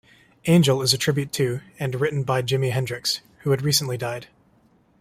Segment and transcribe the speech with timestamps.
[0.47, 4.29] "Angel" is a tribute to, and written by Jimi Hendrix, who had recently died.